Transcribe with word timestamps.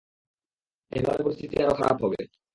এভাবে 0.91 1.19
পরিস্থিতি 1.23 1.55
আরো 1.63 1.73
খারাপ 1.79 1.97
হবে। 2.03 2.19